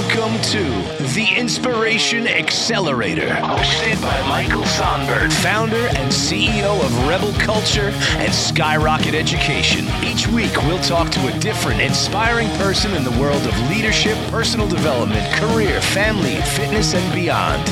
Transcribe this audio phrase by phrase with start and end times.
[0.00, 0.64] Welcome to
[1.12, 9.14] the Inspiration Accelerator, hosted by Michael Sonberg, founder and CEO of Rebel Culture and Skyrocket
[9.14, 9.84] Education.
[10.02, 14.66] Each week, we'll talk to a different, inspiring person in the world of leadership, personal
[14.66, 17.62] development, career, family, fitness, and beyond.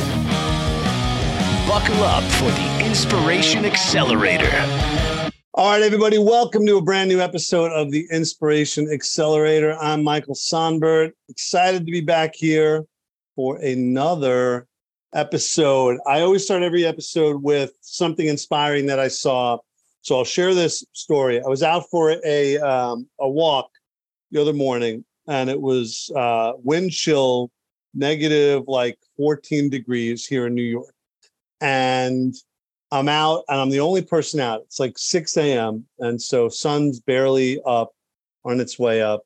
[1.66, 4.50] Buckle up for the Inspiration Accelerator.
[5.58, 9.76] All right, everybody, welcome to a brand new episode of the Inspiration Accelerator.
[9.80, 11.10] I'm Michael Sonberg.
[11.28, 12.84] Excited to be back here
[13.34, 14.68] for another
[15.12, 15.98] episode.
[16.06, 19.58] I always start every episode with something inspiring that I saw.
[20.02, 21.42] So I'll share this story.
[21.42, 23.68] I was out for a um, a walk
[24.30, 27.50] the other morning, and it was uh, wind chill,
[27.94, 30.94] negative like 14 degrees here in New York,
[31.60, 32.32] and
[32.90, 34.62] I'm out and I'm the only person out.
[34.62, 35.84] It's like 6 a.m.
[35.98, 37.92] And so sun's barely up
[38.44, 39.22] on its way up.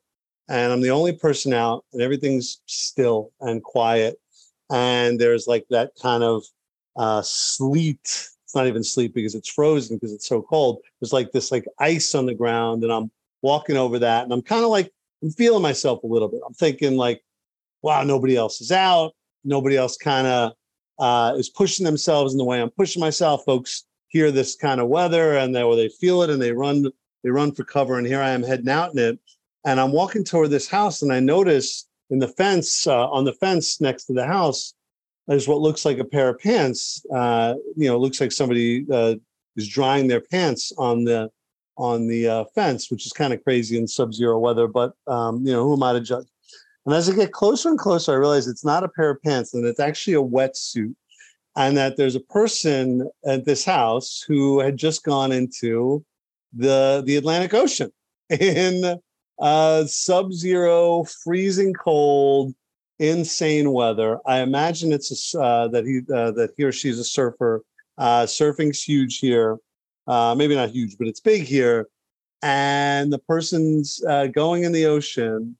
[0.48, 4.18] And I'm the only person out and everything's still and quiet.
[4.70, 6.42] And there's like that kind of
[6.96, 8.00] uh, sleet.
[8.02, 10.80] It's not even sleet because it's frozen because it's so cold.
[11.00, 13.10] There's like this like ice on the ground and I'm
[13.42, 16.40] walking over that and I'm kind of like, I'm feeling myself a little bit.
[16.44, 17.22] I'm thinking like,
[17.80, 19.12] wow, nobody else is out.
[19.44, 20.52] Nobody else kind of
[21.02, 23.44] uh, is pushing themselves in the way I'm pushing myself.
[23.44, 26.86] Folks hear this kind of weather and they, they feel it and they run
[27.24, 27.98] they run for cover.
[27.98, 29.18] And here I am heading out in it,
[29.64, 33.32] and I'm walking toward this house and I notice in the fence uh, on the
[33.34, 34.74] fence next to the house
[35.26, 37.04] there's what looks like a pair of pants.
[37.12, 39.14] Uh, you know, looks like somebody uh,
[39.56, 41.30] is drying their pants on the
[41.78, 44.66] on the uh, fence, which is kind of crazy in sub-zero weather.
[44.66, 46.26] But um, you know, who am I to judge?
[46.84, 49.54] And as I get closer and closer, I realize it's not a pair of pants
[49.54, 50.94] and it's actually a wetsuit.
[51.54, 56.04] And that there's a person at this house who had just gone into
[56.54, 57.92] the, the Atlantic Ocean
[58.30, 58.98] in
[59.38, 62.54] uh, sub zero, freezing cold,
[62.98, 64.18] insane weather.
[64.24, 67.62] I imagine it's a, uh, that he uh, that he or she's a surfer.
[67.98, 69.58] Uh, surfing's huge here,
[70.06, 71.88] uh, maybe not huge, but it's big here.
[72.42, 75.56] And the person's uh, going in the ocean,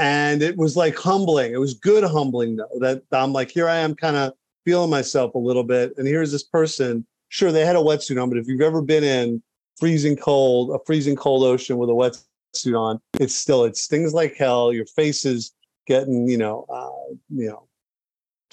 [0.00, 1.52] and it was like humbling.
[1.52, 2.78] It was good humbling though.
[2.80, 4.32] That I'm like, here I am, kind of
[4.64, 7.06] feeling myself a little bit, and here's this person.
[7.28, 9.42] Sure, they had a wetsuit on, but if you've ever been in
[9.78, 14.34] freezing cold, a freezing cold ocean with a wetsuit on, it's still it stings like
[14.36, 14.72] hell.
[14.72, 15.52] Your face is
[15.86, 17.54] getting, you know, uh, you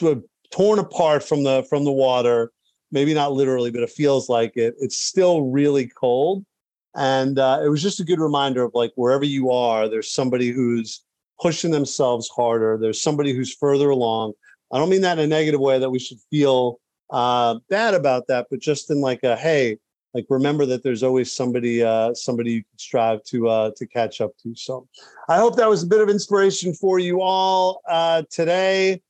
[0.01, 2.51] know, torn apart from the from the water.
[2.91, 4.75] Maybe not literally, but it feels like it.
[4.79, 6.45] It's still really cold,
[6.93, 10.51] and uh, it was just a good reminder of like wherever you are, there's somebody
[10.51, 11.03] who's
[11.41, 12.77] pushing themselves harder.
[12.79, 14.33] There's somebody who's further along.
[14.71, 18.27] I don't mean that in a negative way that we should feel uh, bad about
[18.27, 19.77] that, but just in like a hey,
[20.13, 24.19] like remember that there's always somebody uh, somebody you can strive to uh, to catch
[24.19, 24.55] up to.
[24.55, 24.87] So
[25.29, 29.01] I hope that was a bit of inspiration for you all uh, today.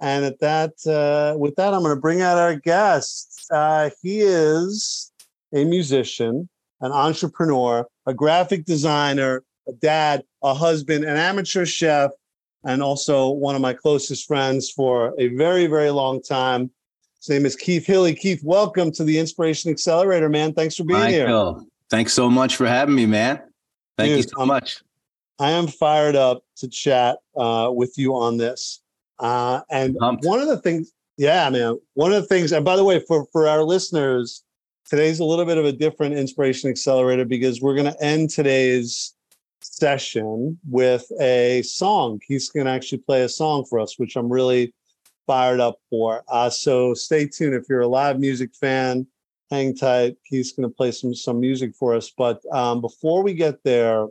[0.00, 3.46] And at that, uh, with that, I'm going to bring out our guest.
[3.52, 5.12] Uh, he is
[5.54, 6.48] a musician,
[6.80, 12.10] an entrepreneur, a graphic designer, a dad, a husband, an amateur chef,
[12.64, 16.70] and also one of my closest friends for a very, very long time.
[17.18, 18.14] His name is Keith Hille.
[18.14, 20.52] Keith, welcome to the Inspiration Accelerator, man.
[20.52, 21.66] Thanks for being Michael, here.
[21.90, 23.40] Thanks so much for having me, man.
[23.96, 24.82] Thank Dude, you so much.
[25.38, 28.80] I am fired up to chat uh, with you on this.
[29.18, 30.24] Uh, and Pumped.
[30.24, 33.26] one of the things, yeah, man, one of the things, and by the way, for,
[33.32, 34.42] for our listeners,
[34.84, 39.14] today's a little bit of a different Inspiration Accelerator because we're going to end today's
[39.64, 42.20] session with a song.
[42.26, 44.74] He's going to actually play a song for us, which I'm really
[45.26, 46.22] fired up for.
[46.28, 47.54] Uh, so stay tuned.
[47.54, 49.06] If you're a live music fan,
[49.50, 50.16] hang tight.
[50.24, 52.10] He's going to play some some music for us.
[52.16, 54.06] But um, before we get there,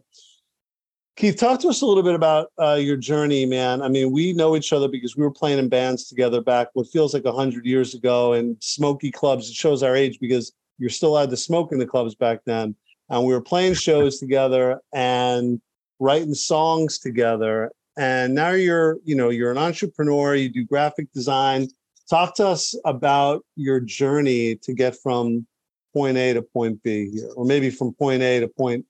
[1.18, 3.82] Keith, talk to us a little bit about uh, your journey, man.
[3.82, 6.88] I mean, we know each other because we were playing in bands together back what
[6.88, 9.50] feels like hundred years ago in smoky clubs.
[9.50, 12.76] It shows our age because you're still allowed to smoke in the clubs back then
[13.12, 15.62] and we were playing shows together and
[16.00, 17.72] writing songs together.
[17.98, 21.68] And now you're you know you're an entrepreneur you do graphic design.
[22.10, 25.46] Talk to us about your journey to get from
[25.94, 28.86] point a to point b here or maybe from point a to point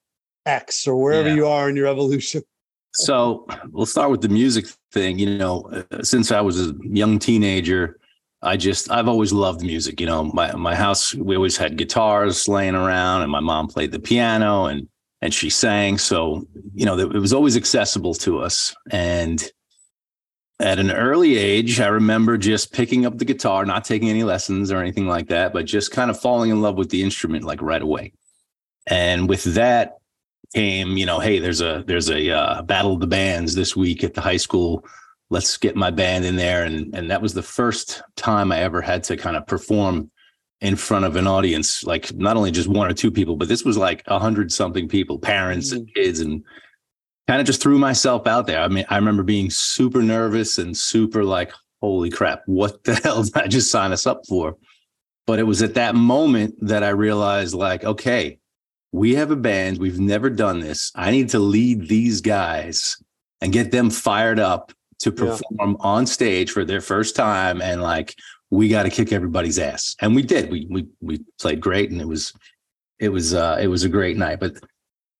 [0.46, 1.36] x or wherever yeah.
[1.36, 2.44] you are in your evolution.
[2.94, 7.18] So we'll start with the music thing you know uh, since i was a young
[7.18, 7.98] teenager
[8.44, 10.00] I just I've always loved music.
[10.00, 13.92] You know, my my house we always had guitars laying around, and my mom played
[13.92, 14.88] the piano and
[15.22, 15.98] and she sang.
[15.98, 18.76] So you know, it was always accessible to us.
[18.90, 19.44] And
[20.60, 24.72] at an early age, I remember just picking up the guitar, not taking any lessons
[24.72, 27.62] or anything like that, but just kind of falling in love with the instrument like
[27.62, 28.14] right away.
[28.88, 29.98] And with that
[30.54, 34.04] came, you know, hey, there's a there's a uh, battle of the bands this week
[34.04, 34.84] at the high school
[35.32, 36.64] let's get my band in there.
[36.66, 40.12] And and that was the first time I ever had to kind of perform
[40.60, 43.66] in front of an audience, like not only just one or two people, but this
[43.66, 45.94] was like a hundred something people, parents and mm.
[45.96, 46.44] kids, and
[47.28, 48.62] kind of just threw myself out there.
[48.62, 51.52] I mean, I remember being super nervous and super like,
[51.82, 54.56] holy crap, what the hell did I just sign us up for?
[55.26, 58.38] But it was at that moment that I realized, like, okay,
[58.92, 59.78] we have a band.
[59.78, 60.92] We've never done this.
[60.94, 63.02] I need to lead these guys
[63.40, 65.76] and get them fired up to perform yeah.
[65.80, 67.62] on stage for their first time.
[67.62, 68.16] And like,
[68.50, 69.96] we got to kick everybody's ass.
[70.00, 70.52] And we did.
[70.52, 72.34] We we we played great, and it was
[73.00, 74.40] it was uh it was a great night.
[74.40, 74.56] But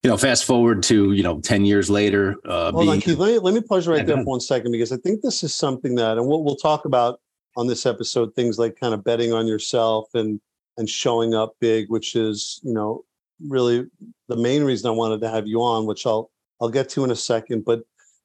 [0.04, 2.36] you know, fast forward to you know ten years later.
[2.46, 3.18] Uh, Hold being, on, Keith.
[3.18, 5.56] Let me let me pause right there for one second because I think this is
[5.56, 7.20] something that, and we'll we'll talk about
[7.58, 10.40] on this episode things like kind of betting on yourself and
[10.78, 13.04] and showing up big, which is you know
[13.48, 13.86] really
[14.28, 16.30] the main reason I wanted to have you on, which I'll
[16.62, 17.64] I'll get to in a second.
[17.66, 17.82] But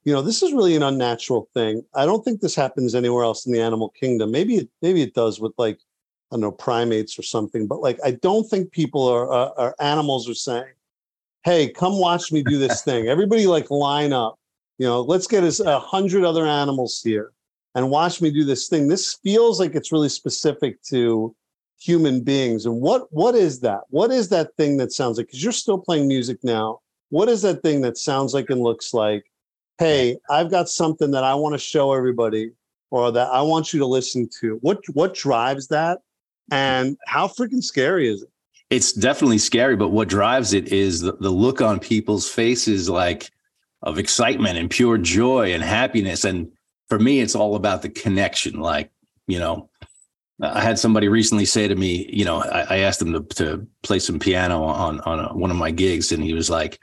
[0.06, 1.84] you know, this is really an unnatural thing.
[1.92, 4.30] I don't think this happens anywhere else in the animal kingdom.
[4.30, 5.80] Maybe it maybe it does with like
[6.30, 9.74] I don't know primates or something, but like I don't think people are are, are
[9.80, 10.74] animals are saying,
[11.42, 14.38] "Hey, come watch me do this thing." Everybody like line up.
[14.78, 17.32] You know, let's get us a hundred other animals here
[17.74, 18.86] and watch me do this thing.
[18.86, 21.34] This feels like it's really specific to
[21.80, 22.64] human beings.
[22.64, 23.80] And what what is that?
[23.88, 25.26] What is that thing that sounds like?
[25.26, 26.78] Because you're still playing music now.
[27.08, 29.24] What is that thing that sounds like and looks like?
[29.78, 32.52] Hey, I've got something that I want to show everybody,
[32.90, 34.58] or that I want you to listen to.
[34.62, 36.00] What what drives that?
[36.50, 38.28] And how freaking scary is it?
[38.70, 43.30] It's definitely scary, but what drives it is the, the look on people's faces like
[43.82, 46.24] of excitement and pure joy and happiness.
[46.24, 46.50] And
[46.88, 48.60] for me, it's all about the connection.
[48.60, 48.90] Like,
[49.26, 49.68] you know,
[50.40, 53.66] I had somebody recently say to me, you know, I, I asked him to, to
[53.82, 56.78] play some piano on on a, one of my gigs, and he was like,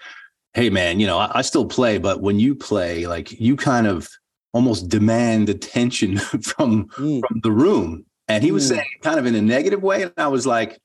[0.53, 3.88] "Hey, man, you know, I, I, still play, but when you play, like, you kind
[3.88, 4.09] of
[4.53, 7.21] almost demand attention from mm.
[7.27, 8.75] from the room." And he was mm.
[8.75, 10.79] saying kind of in a negative way, and I was like,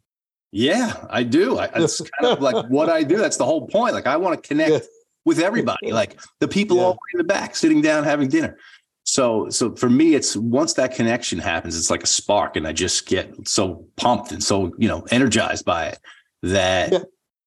[0.52, 1.58] "Yeah, I do.
[1.58, 3.16] I, that's kind of like what I do.
[3.16, 3.94] That's the whole point.
[3.94, 4.80] Like, I want to connect." Yeah.
[5.24, 6.84] With everybody, like the people yeah.
[6.84, 8.56] all in the back sitting down having dinner.
[9.08, 12.72] So, so for me, it's once that connection happens, it's like a spark, and I
[12.72, 15.98] just get so pumped and so you know energized by it
[16.42, 16.92] that.
[16.92, 16.98] Yeah,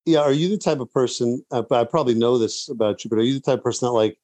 [0.06, 0.20] yeah.
[0.20, 1.44] Are you the type of person?
[1.52, 3.88] Uh, but I probably know this about you, but are you the type of person
[3.88, 4.18] that like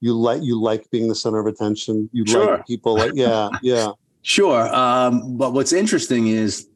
[0.00, 2.08] you like you like being the center of attention?
[2.12, 2.56] You sure.
[2.56, 3.88] like people like yeah, yeah.
[4.22, 4.74] Sure.
[4.74, 6.68] Um, but what's interesting is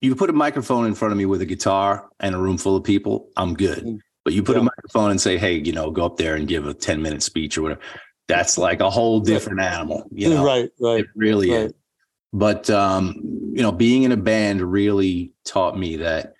[0.00, 2.74] you put a microphone in front of me with a guitar and a room full
[2.74, 3.84] of people, I'm good.
[3.84, 4.00] Mm.
[4.24, 4.62] But you put yeah.
[4.62, 7.22] a microphone and say, hey, you know, go up there and give a 10 minute
[7.22, 7.80] speech or whatever
[8.28, 10.08] that's like a whole different animal.
[10.10, 11.00] You know, right, right.
[11.00, 11.60] It really right.
[11.66, 11.72] is.
[12.32, 13.20] But um,
[13.54, 16.34] you know, being in a band really taught me that,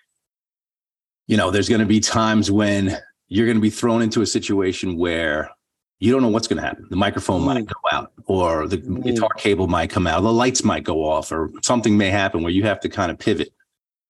[1.26, 2.96] you know, there's going to be times when
[3.28, 5.50] you're going to be thrown into a situation where
[5.99, 6.87] you don't know what's going to happen.
[6.90, 7.46] The microphone mm.
[7.46, 9.02] might go out, or the mm.
[9.02, 12.52] guitar cable might come out, the lights might go off, or something may happen where
[12.52, 13.52] you have to kind of pivot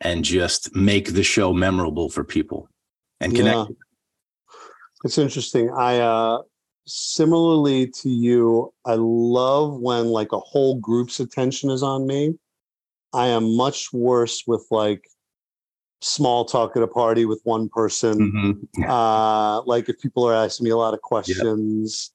[0.00, 2.68] and just make the show memorable for people
[3.20, 3.56] and connect.
[3.56, 3.76] Yeah.
[5.04, 5.70] It's interesting.
[5.70, 6.42] I uh
[6.86, 12.34] similarly to you, I love when like a whole group's attention is on me.
[13.12, 15.02] I am much worse with like
[16.00, 18.64] small talk at a party with one person.
[18.74, 18.90] Mm-hmm.
[18.90, 22.12] Uh, like if people are asking me a lot of questions.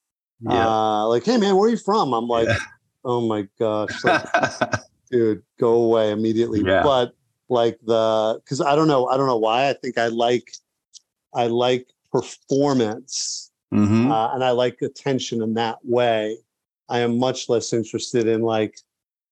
[0.47, 2.13] Uh, like, hey man, where are you from?
[2.13, 2.57] I'm like, yeah.
[3.05, 4.25] oh my gosh, like,
[5.11, 6.63] dude, go away immediately.
[6.65, 6.81] Yeah.
[6.81, 7.13] But
[7.47, 9.69] like the because I don't know, I don't know why.
[9.69, 10.51] I think I like
[11.35, 14.11] I like performance Mm-hmm.
[14.11, 16.37] Uh, and I like attention in that way.
[16.89, 18.77] I am much less interested in like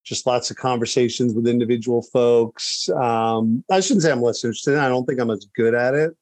[0.03, 2.89] just lots of conversations with individual folks.
[2.89, 4.77] Um, I shouldn't say I'm less interested.
[4.77, 6.15] I don't think I'm as good at it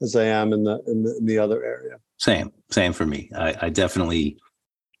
[0.00, 1.96] as I am in the in the, in the other area.
[2.18, 3.30] Same, same for me.
[3.36, 4.36] I, I, definitely,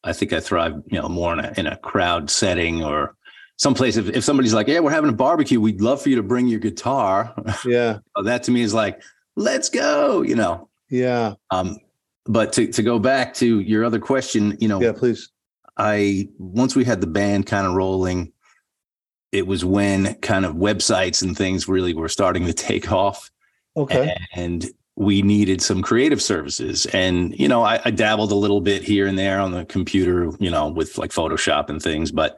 [0.02, 3.14] I think I thrive, you know, more in a in a crowd setting or
[3.58, 3.96] someplace.
[3.96, 5.60] If if somebody's like, "Yeah, we're having a barbecue.
[5.60, 7.34] We'd love for you to bring your guitar."
[7.66, 9.02] Yeah, that to me is like,
[9.36, 10.68] "Let's go," you know.
[10.90, 11.34] Yeah.
[11.50, 11.78] Um,
[12.26, 15.31] but to, to go back to your other question, you know, yeah, please.
[15.76, 18.32] I once we had the band kind of rolling,
[19.30, 23.30] it was when kind of websites and things really were starting to take off.
[23.76, 24.14] Okay.
[24.34, 26.84] And we needed some creative services.
[26.86, 30.30] And, you know, I, I dabbled a little bit here and there on the computer,
[30.38, 32.12] you know, with like Photoshop and things.
[32.12, 32.36] But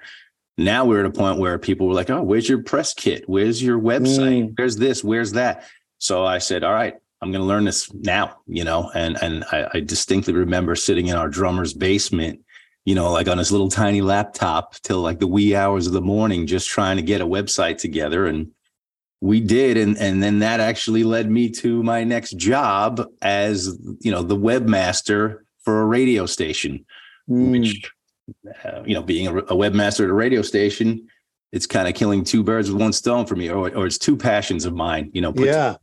[0.57, 3.25] now we're at a point where people were like, oh, where's your press kit?
[3.27, 4.51] Where's your website?
[4.51, 4.55] Mm.
[4.57, 5.03] Where's this?
[5.03, 5.65] Where's that?
[5.99, 9.45] So I said, all right, I'm going to learn this now, you know, and and
[9.51, 12.45] I, I, distinctly remember sitting in our drummer's basement,
[12.85, 16.01] you know, like on his little tiny laptop till like the wee hours of the
[16.01, 18.51] morning, just trying to get a website together, and
[19.21, 24.11] we did, and and then that actually led me to my next job as you
[24.11, 26.85] know the webmaster for a radio station,
[27.29, 27.51] mm.
[27.51, 27.91] which
[28.65, 31.07] uh, you know, being a, a webmaster at a radio station,
[31.53, 34.17] it's kind of killing two birds with one stone for me, or or it's two
[34.17, 35.33] passions of mine, you know.
[35.33, 35.77] put Yeah.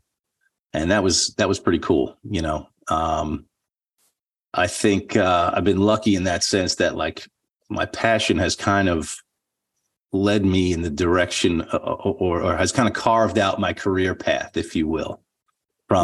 [0.73, 3.45] and that was that was pretty cool you know um
[4.53, 7.27] i think uh i've been lucky in that sense that like
[7.69, 9.15] my passion has kind of
[10.13, 14.13] led me in the direction uh, or or has kind of carved out my career
[14.13, 15.21] path if you will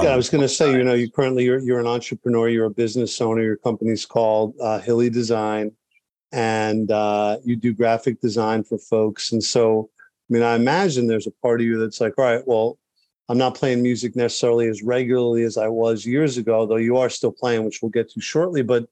[0.04, 2.66] Yeah, I was going to say, you know, you currently you're you're an entrepreneur, you're
[2.66, 3.42] a business owner.
[3.42, 5.72] Your company's called uh, Hille Design,
[6.34, 9.32] and uh, you do graphic design for folks.
[9.32, 9.89] And so,
[10.30, 12.77] I mean, I imagine there's a part of you that's like, all right, well,
[13.29, 17.10] I'm not playing music necessarily as regularly as I was years ago, though you are
[17.10, 18.62] still playing, which we'll get to shortly.
[18.63, 18.88] But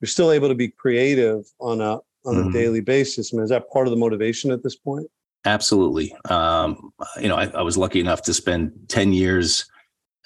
[0.00, 2.52] you're still able to be creative on a on a Mhm.
[2.52, 3.32] daily basis.
[3.32, 5.08] I mean, is that part of the motivation at this point?
[5.44, 9.66] absolutely um you know I, I was lucky enough to spend 10 years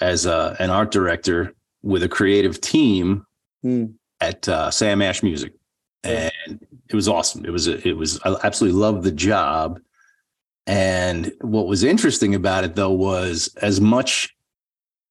[0.01, 3.25] as a, an art director with a creative team
[3.63, 3.85] Hmm.
[4.23, 5.53] at uh, Sam Ash Music,
[6.03, 6.33] and
[6.89, 7.45] it was awesome.
[7.45, 9.79] It was it was I absolutely loved the job.
[10.67, 14.35] And what was interesting about it though was as much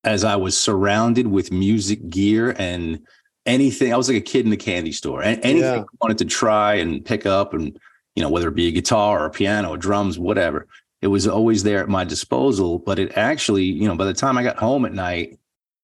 [0.04, 3.00] as I was surrounded with music gear and
[3.46, 5.22] anything, I was like a kid in the candy store.
[5.22, 5.80] And anything Yeah.
[5.80, 7.78] I wanted to try and pick up, and
[8.14, 10.66] you know whether it be a guitar or a piano or drums, whatever,
[11.00, 12.78] it was always there at my disposal.
[12.78, 15.38] But it actually, you know, by the time I got home at night,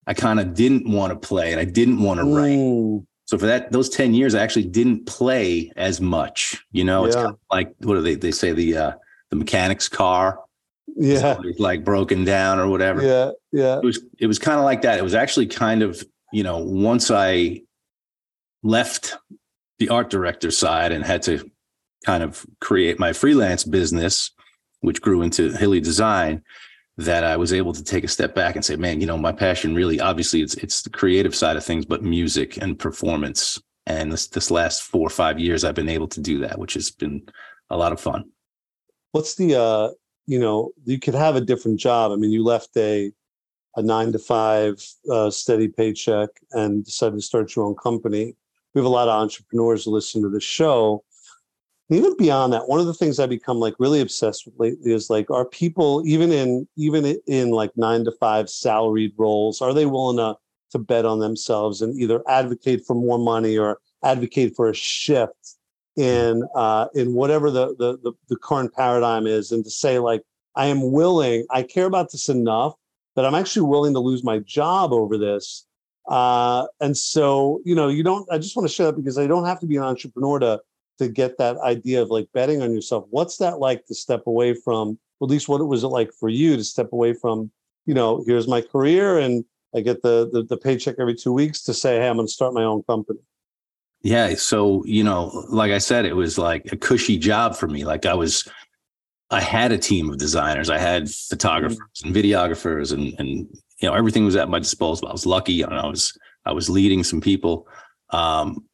[0.06, 3.04] I kind of didn't want to play and I didn't want to write.
[3.26, 6.64] So for that, those 10 years, I actually didn't play as much.
[6.72, 8.92] You know, it's kind of like what do they they say the uh
[9.30, 10.40] the mechanic's car
[10.97, 13.02] yeah, like broken down or whatever.
[13.02, 13.78] yeah, yeah.
[13.78, 14.99] It was it was kind of like that.
[14.99, 17.62] It was actually kind of, you know, once I
[18.62, 19.16] left
[19.78, 21.49] the art director side and had to
[22.04, 24.32] kind of create my freelance business,
[24.80, 26.42] which grew into Hille Design,
[26.97, 29.32] that I was able to take a step back and say, man, you know, my
[29.32, 33.61] passion really obviously it's it's the creative side of things, but music and performance.
[33.87, 36.75] And this this last four or five years, I've been able to do that, which
[36.75, 37.26] has been
[37.70, 38.30] a lot of fun.
[39.12, 39.91] What's the uh
[40.27, 42.12] you know you could have a different job.
[42.12, 43.12] I mean you left a
[43.77, 48.35] a nine to five uh, steady paycheck and decided to start your own company.
[48.75, 51.05] We have a lot of entrepreneurs who listen to the show.
[51.91, 55.09] Even beyond that one of the things i become like really obsessed with lately is
[55.09, 59.87] like are people even in even in like nine to five salaried roles are they
[59.87, 60.37] willing to
[60.71, 65.58] to bet on themselves and either advocate for more money or advocate for a shift
[65.99, 70.23] in uh, in whatever the, the the the current paradigm is, and to say like
[70.55, 72.75] I am willing, I care about this enough
[73.17, 75.67] that I'm actually willing to lose my job over this.
[76.09, 78.31] Uh, and so you know, you don't.
[78.31, 80.61] I just want to share that because I don't have to be an entrepreneur to
[80.99, 83.05] to get that idea of like betting on yourself.
[83.11, 84.99] What's that like to step away from?
[85.21, 87.50] At least what was it like for you to step away from?
[87.87, 91.62] You know, here's my career, and I get the the, the paycheck every two weeks
[91.62, 93.19] to say, hey, I'm going to start my own company.
[94.02, 94.35] Yeah.
[94.37, 97.85] So, you know, like I said, it was like a cushy job for me.
[97.85, 98.49] Like I was,
[99.31, 103.28] I had a team of designers, I had photographers and videographers and, and,
[103.81, 105.09] you know, everything was at my disposal.
[105.09, 107.67] I was lucky and I was, I was leading some people.
[108.11, 108.64] Um,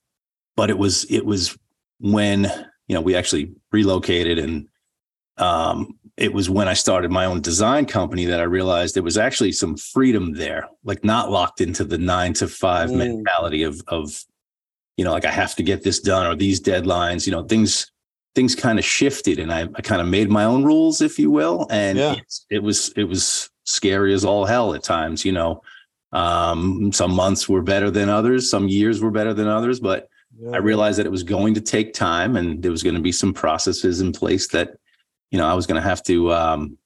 [0.57, 1.57] but it was, it was
[1.99, 2.45] when,
[2.87, 4.69] you know, we actually relocated and,
[5.39, 9.19] um, it was when I started my own design company that I realized there was
[9.19, 12.99] actually some freedom there, like not locked into the nine to five Mm.
[12.99, 14.25] mentality of, of,
[14.97, 17.91] you know, like I have to get this done or these deadlines, you know, things,
[18.35, 21.31] things kind of shifted and I, I kind of made my own rules, if you
[21.31, 21.67] will.
[21.71, 22.17] And Yeah.
[22.51, 25.63] it was, it was scary as all hell at times, you know,
[26.13, 28.49] um, some months were better than others.
[28.49, 30.09] Some years were better than others, but
[30.53, 33.13] I realized that it was going to take time and there was going to be
[33.13, 34.77] some processes in place that,
[35.31, 36.79] you know, I was going to have to, um,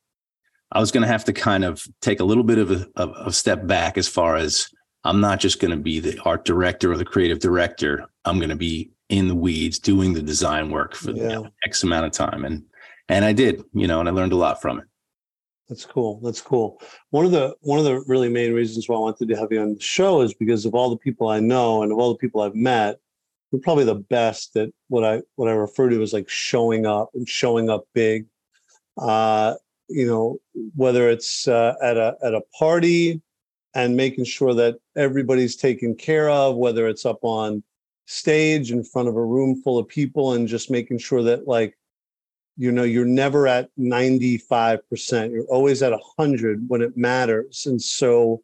[0.72, 3.12] I was going to have to kind of take a little bit of a, of
[3.26, 4.68] a step back as far as
[5.05, 8.05] I'm not just going to be the art director or the creative director.
[8.25, 11.83] I'm going to be in the weeds doing the design work for you know, X
[11.83, 12.45] amount of time.
[12.45, 12.64] And,
[13.09, 14.85] and I did, you know, and I learned a lot from it.
[15.69, 16.19] That's cool.
[16.23, 16.81] That's cool.
[17.11, 19.61] One of the one of the really main reasons why I wanted to have you
[19.61, 22.19] on the show is because of all the people I know and of all the
[22.19, 22.99] people I've met,
[23.52, 27.11] you're probably the best at what I what I refer to as like showing up
[27.14, 28.26] and showing up big.
[28.97, 29.55] Uh,
[29.88, 30.38] you know,
[30.75, 33.21] whether it's uh, at a at a party
[33.78, 37.62] and making sure that everybody's taken care of, whether it's up on
[38.06, 41.78] stage in front of a room full of people and just making sure that like
[42.56, 47.66] you know you're never at 95% you're always at 100 when it matters.
[47.66, 48.42] And so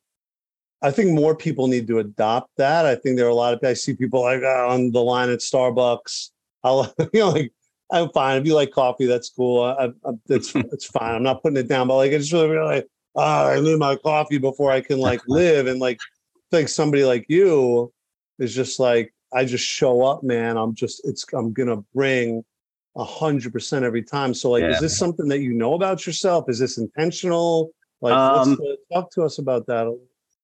[0.82, 2.86] i think more people need to adopt that.
[2.86, 5.30] I think there are a lot of i see people like uh, on the line
[5.30, 6.30] at starbucks.
[6.62, 7.52] I'll you know like
[7.90, 8.40] i'm fine.
[8.40, 9.64] If you like coffee that's cool.
[9.64, 11.16] I, I, it's it's fine.
[11.16, 11.88] I'm not putting it down.
[11.88, 14.98] But like i just really really like oh, i need my coffee before i can
[14.98, 15.98] like live and like
[16.50, 17.92] think somebody like you
[18.38, 20.56] is just like I just show up, man.
[20.56, 22.44] I'm just it's I'm gonna bring
[22.96, 24.32] a hundred percent every time.
[24.32, 24.70] So like, Yeah.
[24.70, 26.48] is this something that you know about yourself?
[26.48, 27.72] Is this intentional?
[28.00, 29.92] Like, Um, the, talk to us about that.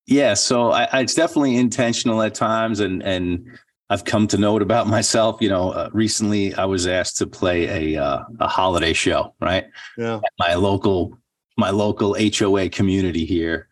[0.06, 3.46] Yeah, so I, I, it's definitely intentional at times, and and
[3.90, 5.40] I've come to know it about myself.
[5.40, 9.66] You know, uh, recently I was asked to play a uh, a holiday show, right?
[9.96, 11.16] Yeah, At my local
[11.60, 13.68] my local HOA community here,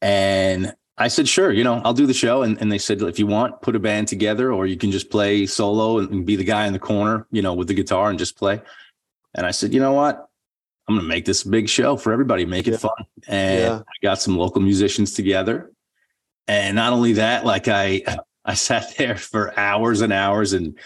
[0.00, 2.42] and I said, sure, you know, I'll do the show.
[2.42, 5.10] And, and they said, if you want, put a band together, or you can just
[5.10, 8.18] play solo and be the guy in the corner, you know, with the guitar and
[8.18, 8.60] just play.
[9.34, 10.28] And I said, you know what?
[10.86, 12.92] I'm going to make this a big show for everybody, make it fun.
[13.26, 13.78] And Yeah.
[13.78, 15.72] I got some local musicians together.
[16.46, 18.02] And not only that, like I,
[18.44, 20.76] I sat there for hours and hours and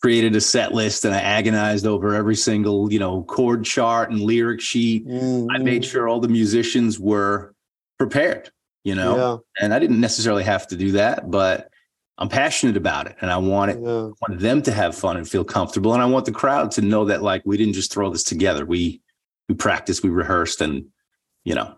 [0.00, 4.20] created a set list and I agonized over every single, you know, chord chart and
[4.20, 5.04] lyric sheet.
[5.06, 5.62] I Mhm.
[5.64, 7.54] made sure all the musicians were
[7.98, 8.50] prepared,
[8.84, 9.16] you know,
[9.58, 11.68] yeah, and I didn't necessarily have to do that, but
[12.16, 15.28] I'm passionate about it and I want it, yeah, want them to have fun and
[15.28, 15.92] feel comfortable.
[15.94, 18.64] And I want the crowd to know that like we didn't just throw this together.
[18.64, 19.00] We
[19.48, 20.84] we practiced, we rehearsed, and
[21.44, 21.74] you know,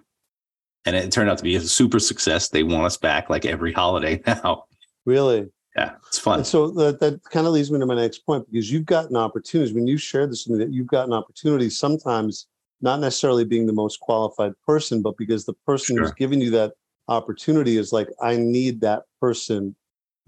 [0.84, 2.48] and it turned out to be a super success.
[2.48, 4.64] They want us back like every holiday now.
[5.06, 5.48] really.
[5.76, 6.38] Yeah, it's fun.
[6.38, 9.16] And so that, that kind of leads me to my next point because you've gotten
[9.16, 12.46] opportunities when you shared this with me that you've gotten opportunities sometimes
[12.80, 16.72] not necessarily being the most qualified person, but because the person who's giving you that
[17.08, 19.76] opportunity is like, I need that person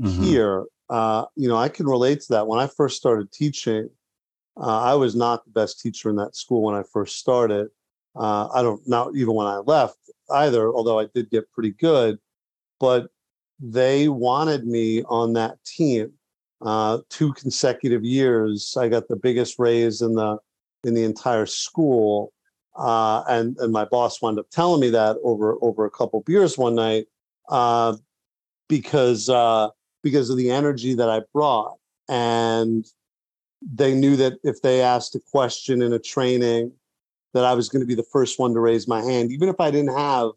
[0.01, 0.23] Mhm.
[0.23, 0.67] here.
[0.91, 2.47] Uh, you know, I can relate to that.
[2.47, 3.89] When I first started teaching,
[4.59, 7.69] uh, I was not the best teacher in that school when I first started.
[8.15, 9.97] Uh, I don't not even when I left
[10.31, 12.19] either, although I did get pretty good.
[12.79, 13.11] But
[13.62, 16.12] they wanted me on that team.
[16.61, 20.38] Uh, two consecutive years, I got the biggest raise in the
[20.85, 22.33] in the entire school,
[22.76, 26.59] uh, and and my boss wound up telling me that over over a couple beers
[26.59, 27.07] one night
[27.49, 27.97] uh,
[28.69, 29.69] because uh,
[30.02, 31.76] because of the energy that I brought,
[32.09, 32.87] and
[33.61, 36.73] they knew that if they asked a question in a training,
[37.34, 39.60] that I was going to be the first one to raise my hand, even if
[39.60, 40.30] I didn't have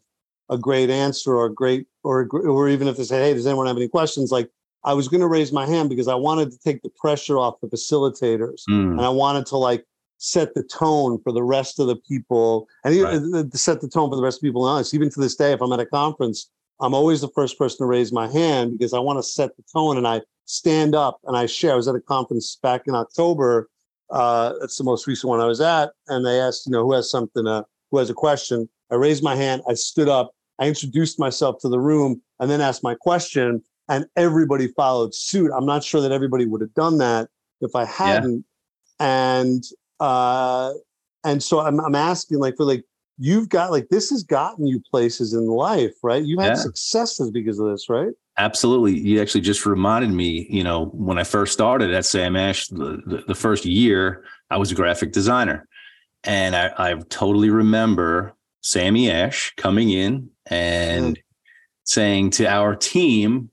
[0.50, 3.66] a great answer or a great or or even if they say, "Hey, does anyone
[3.66, 4.50] have any questions?" Like
[4.84, 7.60] I was going to raise my hand because I wanted to take the pressure off
[7.60, 9.84] the facilitators, Mm, and I wanted to like
[10.18, 14.08] set the tone for the rest of the people, and even uh, set the tone
[14.10, 14.64] for the rest of the people.
[14.64, 17.78] Honest, even to this day, if I'm at a conference, I'm always the first person
[17.78, 21.18] to raise my hand because I want to set the tone and I stand up
[21.24, 21.72] and I share.
[21.72, 23.68] I was at a conference back in October.
[24.10, 26.92] Uh, that's the most recent one I was at, and they asked, you know, who
[26.92, 28.68] has something, uh, who has a question.
[28.92, 29.62] I raised my hand.
[29.68, 30.30] I stood up.
[30.58, 35.50] I introduced myself to the room, and then asked my question, and everybody followed suit.
[35.56, 37.28] I'm not sure that everybody would have done that
[37.60, 38.44] if I hadn't.
[38.98, 39.62] And
[40.00, 40.72] uh,
[41.24, 42.84] and so I'm I'm asking, like, for like
[43.18, 46.22] you've got like this has gotten you places in life, right?
[46.22, 46.54] You had Yeah.
[46.54, 48.12] successes because of this, right?
[48.38, 48.98] Absolutely.
[48.98, 53.00] You actually just reminded me, you know, when I first started at Sam Ash, the,
[53.06, 55.66] the, the first year, I was a graphic designer.
[56.24, 61.22] And I, I totally remember Sammy Ash coming in and mm.
[61.84, 63.50] saying to our team,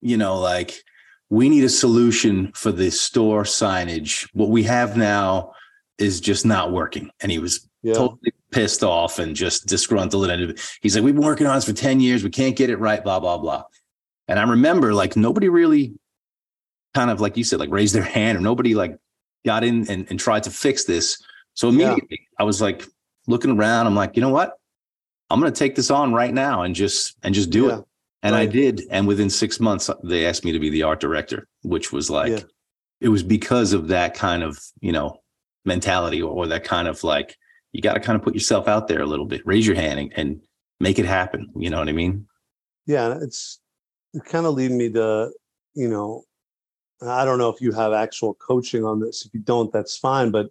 [0.00, 0.82] you know, like,
[1.30, 4.28] we need a solution for the store signage.
[4.32, 5.52] What we have now
[5.98, 7.10] is just not working.
[7.20, 7.94] And he was Yeah.
[7.94, 10.30] totally pissed off and just disgruntled.
[10.30, 12.24] And he's like, We've been working on this for 10 years.
[12.24, 13.64] We can't get it right, blah, blah, blah.
[14.26, 15.94] And I remember like nobody really
[16.94, 18.96] kind of like you said, like raised their hand or nobody like
[19.44, 21.22] got in and, and tried to fix this.
[21.54, 21.88] So Yeah.
[21.92, 22.86] immediately I was like
[23.26, 23.86] looking around.
[23.86, 24.58] I'm like, you know what?
[25.30, 27.78] I'm gonna take this on right now and just and just do Yeah.
[27.78, 27.84] it.
[28.22, 28.82] And I did.
[28.90, 32.32] And within six months, they asked me to be the art director, which was like
[32.32, 32.40] Yeah.
[33.00, 35.20] it was because of that kind of, you know,
[35.64, 37.36] mentality or, or that kind of like
[37.72, 40.00] you got to kind of put yourself out there a little bit, raise your hand
[40.00, 40.40] and, and
[40.80, 41.48] make it happen.
[41.54, 42.26] You know what I mean?
[42.86, 43.60] Yeah, it's
[44.14, 45.30] it kind of lead me to,
[45.74, 46.24] you know,
[47.02, 49.24] I don't know if you have actual coaching on this.
[49.26, 50.30] If you don't, that's fine.
[50.32, 50.50] But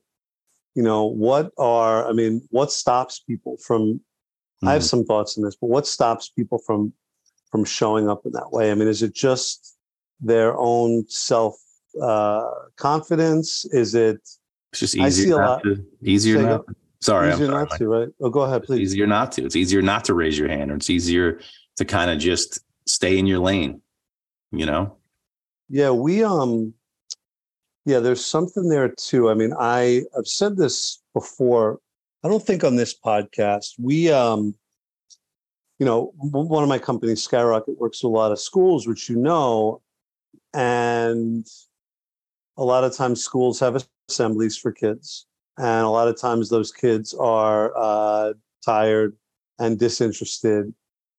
[0.75, 3.99] you know, what are I mean, what stops people from
[4.63, 4.89] I have Mhm.
[4.89, 6.93] some thoughts on this, but what stops people from
[7.51, 8.71] from showing up in that way?
[8.71, 9.77] I mean, is it just
[10.19, 11.55] their own self
[12.01, 13.65] uh confidence?
[13.71, 14.19] Is it
[14.73, 16.65] It's just I see easier a not lot- to, easier not.
[16.99, 17.79] Sorry, I'm easier sorry, not Mike.
[17.79, 18.09] to, right?
[18.21, 18.81] Oh, go ahead, It's please.
[18.81, 19.45] easier not to.
[19.45, 21.39] It's easier not to raise your hand, or it's easier
[21.77, 23.81] to kind of just stay in your lane.
[24.51, 24.97] You know?
[25.69, 26.73] Yeah, we um
[27.85, 29.29] yeah, there's something there too.
[29.29, 31.79] I mean, I I've said this before.
[32.23, 33.73] I don't think on this podcast.
[33.79, 34.55] We um
[35.79, 39.15] you know, one of my companies, Skyrocket, works with a lot of schools, which you
[39.15, 39.81] know,
[40.53, 41.45] and
[42.57, 45.27] a lot of times schools have assemblies for kids,
[45.57, 48.33] and a lot of times those kids are uh,
[48.65, 49.15] tired
[49.59, 50.73] and disinterested,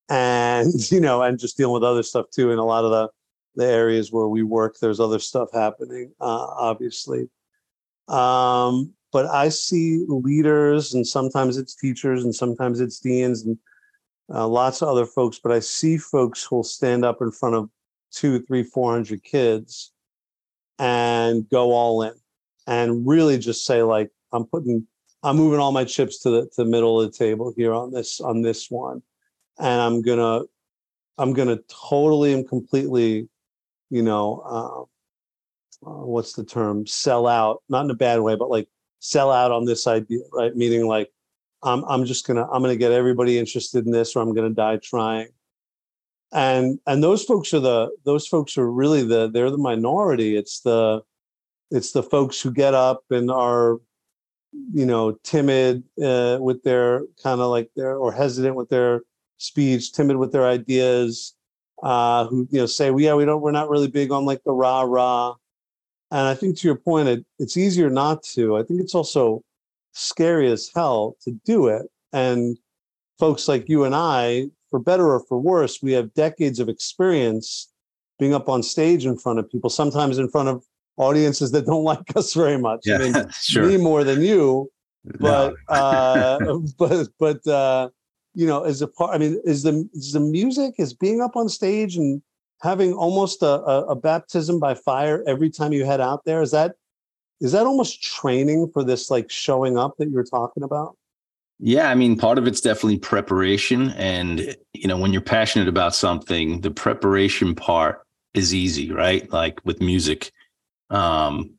[0.09, 2.51] and you know, and just dealing with other stuff too.
[2.51, 3.09] And a lot of the
[3.55, 4.77] the areas where we work.
[4.79, 7.29] There's other stuff happening, uh, obviously.
[8.07, 13.57] Um, but I see leaders, and sometimes it's teachers, and sometimes it's deans, and
[14.33, 15.39] uh, lots of other folks.
[15.41, 17.69] But I see folks who'll stand up in front of
[18.11, 19.91] two, three, four hundred kids
[20.77, 22.13] and go all in,
[22.67, 24.85] and really just say like, "I'm putting,
[25.23, 27.91] I'm moving all my chips to the to the middle of the table here on
[27.91, 29.01] this on this one,
[29.59, 30.43] and I'm gonna,
[31.17, 33.27] I'm gonna totally and completely,
[33.89, 34.85] you know." Uh,
[35.81, 38.67] uh, what's the term sell out not in a bad way but like
[38.99, 40.55] sell out on this idea right?
[40.55, 41.09] Meaning like
[41.63, 44.77] i'm i'm just gonna i'm gonna get everybody interested in this or i'm gonna die
[44.77, 45.27] trying.
[46.31, 50.37] And and those folks are the those folks are really the they're the minority.
[50.37, 51.01] It's the
[51.71, 53.79] it's the folks who get up and are
[54.73, 59.01] you know timid uh, with their kind of like their or hesitant with their
[59.37, 61.35] speech timid with their ideas
[61.83, 64.43] uh who you know say well, yeah we don't we're not really big on like
[64.43, 65.35] the rah rah
[66.11, 68.57] and I think to your point, it, it's easier not to.
[68.57, 69.43] I think it's also
[69.93, 71.83] scary as hell to do it.
[72.13, 72.57] And
[73.19, 77.71] folks like you and I, for better or for worse, we have decades of experience
[78.17, 80.63] being up on stage in front of people, sometimes in front of
[80.97, 82.81] audiences that don't like us very much.
[82.85, 83.65] Yeah, I mean, sure.
[83.65, 84.69] me more than you,
[85.19, 85.55] but No.
[85.75, 87.89] uh, but but uh,
[88.33, 91.35] you know, as a part, I mean, is the is the music is being up
[91.35, 92.21] on stage and
[92.61, 96.41] having almost a, a, a baptism by fire every time you head out there.
[96.41, 96.75] Is that
[97.41, 100.97] is that almost training for this like showing up that you're talking about?
[101.59, 103.91] Yeah, I mean, part of it's definitely preparation.
[103.91, 108.01] And, you know, when you're passionate about something, the preparation part
[108.33, 109.29] is easy, right?
[109.31, 110.31] Like with music.
[110.89, 111.51] Um,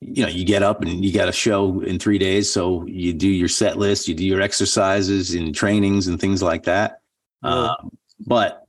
[0.00, 2.52] you know, you get up and you got a show in three days.
[2.52, 6.64] So you do your set list, you do your exercises and trainings and things like
[6.64, 7.00] that.
[7.42, 7.50] Yeah.
[7.50, 8.65] Um, but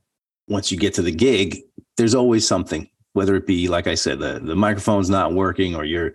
[0.48, 1.58] once you get to the gig,
[1.96, 5.84] there's always something, whether it be, like I said, the, the microphone's not working or
[5.84, 6.12] you're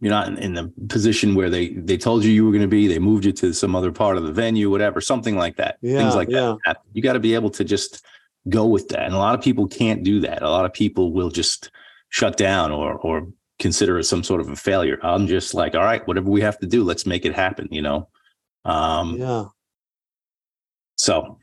[0.00, 2.66] you're not in, in the position where they they told you you were going to
[2.68, 5.78] be they moved you to some other part of the venue whatever something like that
[5.80, 6.56] Yeah, things like yeah.
[6.66, 8.04] that you got to be able to just
[8.48, 11.12] go with that and a lot of people can't do that a lot of people
[11.12, 11.70] will just
[12.08, 13.28] shut down or or
[13.60, 16.58] consider it some sort of a failure i'm just like all right whatever we have
[16.58, 18.08] to do let's make it happen you know
[18.64, 19.44] um Yeah.
[20.96, 21.38] so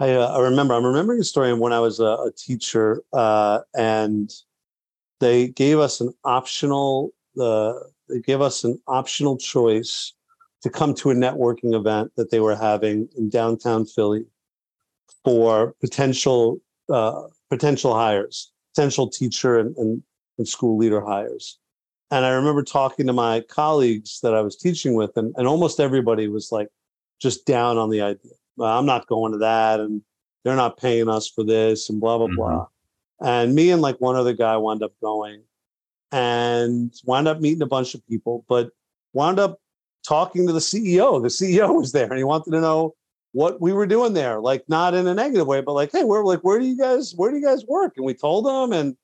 [0.00, 3.60] I, uh, I remember I'm remembering a story when I was a, a teacher, uh,
[3.76, 4.32] and
[5.20, 7.12] they gave us an optional.
[7.38, 7.74] Uh,
[8.08, 10.14] they gave us an optional choice
[10.62, 14.24] to come to a networking event that they were having in downtown Philly
[15.22, 20.02] for potential uh, potential hires, potential teacher and, and,
[20.38, 21.58] and school leader hires.
[22.10, 25.78] And I remember talking to my colleagues that I was teaching with, and, and almost
[25.78, 26.68] everybody was like
[27.20, 28.32] just down on the idea.
[28.60, 30.02] "Well, I'm not going to that, and
[30.44, 32.36] they're not paying us for this, and blah blah Mhm.
[32.36, 32.66] blah.
[33.22, 35.42] And me and like one other guy wound up going,
[36.12, 38.70] and wound up meeting a bunch of people, but
[39.14, 39.60] wound up
[40.06, 41.20] talking to the CEO.
[41.20, 42.94] The CEO was there, and he wanted to know
[43.32, 46.22] what we were doing there, like not in a negative way, but like, hey, where
[46.24, 47.94] like where do you guys where do you guys work?
[47.96, 48.96] And we told them, and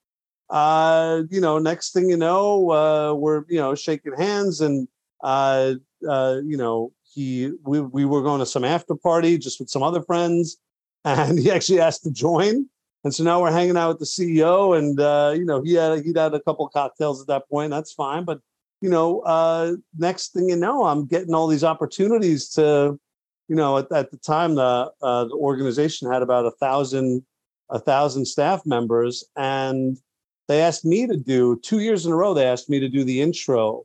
[0.51, 4.89] uh, you know, next thing you know, uh, we're you know shaking hands, and
[5.23, 5.75] uh,
[6.09, 9.83] uh, you know, he we we were going to some after party just with some
[9.83, 10.59] other friends,
[11.05, 12.69] and he actually asked to join.
[13.05, 16.05] And so now we're hanging out with the CEO, and uh, you know he had
[16.05, 17.71] he'd had a couple cocktails at that point.
[17.71, 18.41] That's fine, but
[18.81, 22.99] you know, uh, next thing you know, I'm getting all these opportunities to,
[23.49, 27.25] you know, at, at the time the uh, the organization had about a thousand
[27.71, 29.99] a thousand staff members, and
[30.49, 32.35] they asked me to do two years in a row.
[32.35, 33.85] They asked me to do the intro,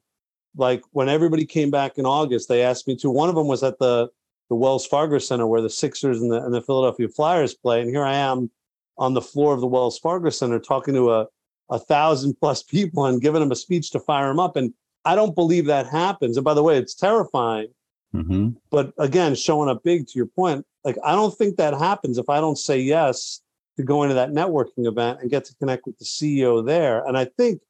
[0.55, 2.49] like when everybody came back in August.
[2.49, 3.09] They asked me to.
[3.09, 4.09] One of them was at the
[4.49, 7.89] the Wells Fargo Center where the Sixers and the and the Philadelphia Flyers play, and
[7.89, 8.49] here I am
[8.97, 11.27] on the floor of the Wells Fargo Center talking to a
[11.69, 14.55] a thousand plus people and giving them a speech to fire them up.
[14.55, 14.73] And
[15.05, 16.37] I don't believe that happens.
[16.37, 17.69] And by the way, it's terrifying.
[18.13, 18.55] mhm.
[18.69, 22.29] But again, showing up big to your point, like I don't think that happens if
[22.29, 23.41] I don't say yes
[23.77, 27.05] to go into that networking event and get to connect with the CEO there.
[27.05, 27.61] And I think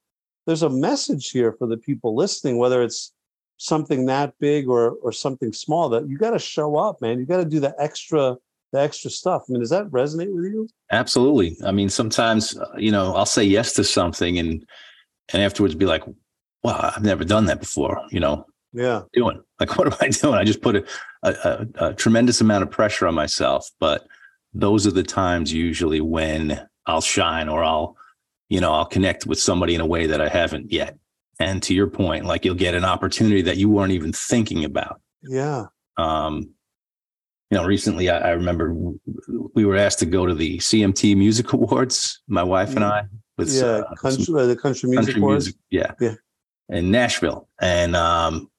[0.52, 3.14] there's a message here for the people listening, whether it's
[3.56, 7.20] something that big or or something small, that you got to show up, man.
[7.20, 8.36] You got to do the extra
[8.74, 9.44] the extra stuff.
[9.48, 10.68] I mean, does that resonate with you?
[10.92, 11.56] Absolutely.
[11.66, 14.66] I mean, sometimes uh, you know I'll say yes to something and
[15.32, 16.04] and afterwards be like,
[16.64, 19.04] "Wow, I've never done that before." You know, Yeah.
[19.14, 20.36] doing like what am I doing?
[20.36, 20.84] I just put a,
[21.24, 23.70] a, a, a tremendous amount of pressure on myself.
[23.80, 24.06] But
[24.54, 27.96] those are the times usually when I'll shine or I'll
[28.52, 30.98] you know I'll connect with somebody in a way that I haven't yet.
[31.40, 35.02] And to your point, like you'll get an opportunity that you weren't even thinking about.
[35.24, 35.66] Yeah.
[35.98, 36.52] Um,
[37.50, 38.76] you know, recently I, I remember
[39.56, 43.04] we were asked to go to the CMT Music Awards, my wife and I,
[43.38, 45.46] with yeah, uh, country, some uh, the country music country awards.
[45.46, 46.16] music, yeah, Yeah.
[46.78, 48.50] in Nashville, and um,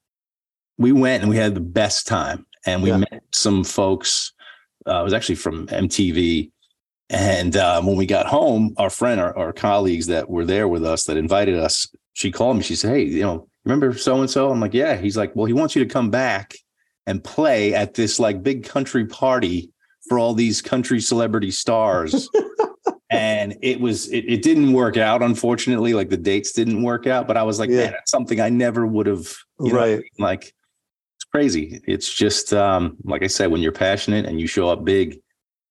[0.78, 2.98] we went and we had the best time, and we Yeah.
[2.98, 4.32] met some folks.
[4.86, 6.50] Uh, it was actually from MTV,
[7.12, 10.84] and um, when we got home, our friend, our, our colleagues that were there with
[10.84, 12.62] us that invited us, she called me.
[12.62, 15.46] She said, "Hey, you know, remember so and so?" I'm like, "Yeah." He's like, "Well,
[15.46, 16.54] he wants you to come back
[17.06, 19.70] and play at this like big country party
[20.08, 22.28] for all these country celebrity stars."
[23.10, 27.28] and it was it, it didn't work out unfortunately like the dates didn't work out
[27.28, 27.76] but i was like Yeah.
[27.82, 30.02] man that's something i never would have you know Right.
[30.18, 30.44] like
[31.16, 34.82] it's crazy it's just um like i said when you're passionate and you show up
[34.82, 35.20] big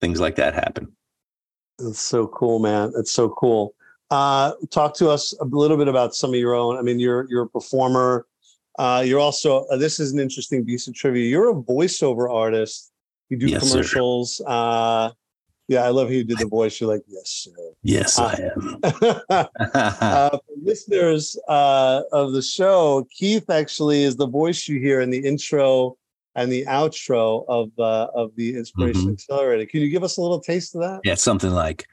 [0.01, 0.95] things like that happen
[1.83, 2.91] That's so cool, man.
[2.95, 3.73] That's so cool.
[4.09, 6.77] Uh, talk to us a little bit about some of your own.
[6.77, 8.25] I mean, you're you're a performer.
[8.79, 9.65] Uh, you're also.
[9.65, 11.27] Uh, this is an interesting piece of trivia.
[11.27, 12.91] You're a voiceover artist.
[13.29, 13.69] You do Yes, sir.
[13.69, 14.41] commercials.
[14.45, 15.11] Uh,
[15.67, 16.81] yeah, I love how you did the voice.
[16.81, 17.51] You're like, yes, sir.
[17.81, 19.47] yes Uh, i am
[20.01, 25.19] uh, listeners uh, of the show, Keith actually is the voice you hear in the
[25.25, 25.95] intro
[26.35, 29.13] and the outro of uh, of the Inspiration Mhm.
[29.13, 29.65] Accelerator.
[29.65, 31.01] Can you give us a little taste of that?
[31.03, 31.85] yeah something like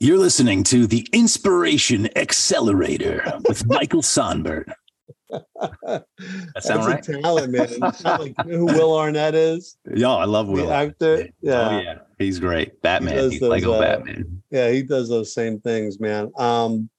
[0.00, 4.72] you're listening to the inspiration accelerator with michael sonberg
[5.30, 6.04] that
[6.60, 7.08] sound right?
[7.08, 7.68] A talent, man.
[8.04, 9.76] Like, you know who Will Arnett is?
[9.94, 11.28] yeah i love will The actor.
[11.40, 11.68] Yeah.
[11.68, 15.32] oh yeah he's great batman does he's those, lego uh, batman yeah, he does those
[15.32, 16.30] same things, man.
[16.36, 16.90] Um,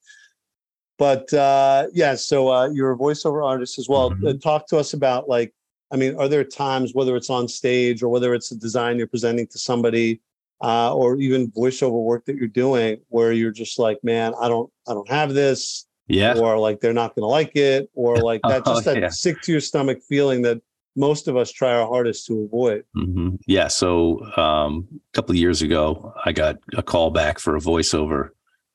[0.97, 4.09] but uh, yeah, so uh, you're a voiceover artist as well.
[4.09, 4.27] Mhm.
[4.27, 5.53] Uh, talk to us about like,
[5.93, 9.07] I mean, are there times whether it's on stage or whether it's a design you're
[9.07, 10.21] presenting to somebody,
[10.61, 14.71] uh, or even voiceover work that you're doing, where you're just like, man, I don't,
[14.87, 18.41] I don't have this, yeah or like they're not going to like it, or like
[18.41, 19.09] that, Oh, just that yeah.
[19.09, 20.61] sick to your stomach feeling that
[20.95, 22.83] most of us try our hardest to avoid.
[22.95, 23.67] hmm Yeah.
[23.67, 28.29] So um, a couple of years ago, I got a call back for a voiceover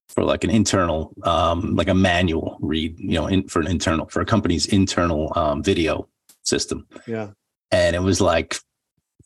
[0.09, 4.07] for like an internal, um, like a manual read, you know, in, for an internal
[4.07, 6.09] for a company's internal um, video
[6.49, 7.31] system, Yeah.
[7.71, 8.57] and it was like